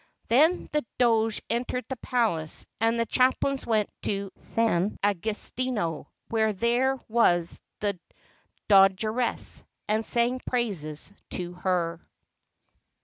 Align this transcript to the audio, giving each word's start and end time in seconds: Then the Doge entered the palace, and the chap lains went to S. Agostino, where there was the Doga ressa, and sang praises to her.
Then 0.29 0.67
the 0.71 0.83
Doge 0.97 1.43
entered 1.47 1.85
the 1.87 1.95
palace, 1.97 2.65
and 2.79 2.99
the 2.99 3.05
chap 3.05 3.35
lains 3.43 3.67
went 3.67 3.87
to 4.01 4.31
S. 4.35 4.57
Agostino, 5.03 6.09
where 6.27 6.53
there 6.53 6.97
was 7.07 7.59
the 7.81 7.99
Doga 8.67 9.13
ressa, 9.13 9.61
and 9.87 10.03
sang 10.03 10.39
praises 10.47 11.13
to 11.29 11.53
her. 11.53 12.01